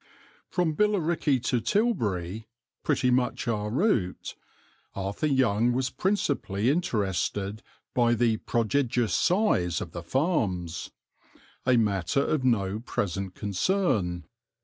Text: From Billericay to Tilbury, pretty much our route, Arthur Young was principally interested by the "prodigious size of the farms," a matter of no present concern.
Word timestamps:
From 0.49 0.73
Billericay 0.73 1.43
to 1.43 1.59
Tilbury, 1.61 2.47
pretty 2.81 3.11
much 3.11 3.47
our 3.47 3.69
route, 3.69 4.33
Arthur 4.95 5.27
Young 5.27 5.73
was 5.73 5.91
principally 5.91 6.71
interested 6.71 7.61
by 7.93 8.15
the 8.15 8.37
"prodigious 8.37 9.13
size 9.13 9.79
of 9.79 9.91
the 9.91 10.01
farms," 10.01 10.89
a 11.67 11.77
matter 11.77 12.25
of 12.25 12.43
no 12.43 12.79
present 12.79 13.35
concern. 13.35 14.25